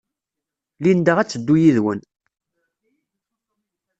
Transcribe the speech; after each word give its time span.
Linda 0.83 1.13
ad 1.19 1.27
teddu 1.29 1.55
yid-wen. 1.61 1.99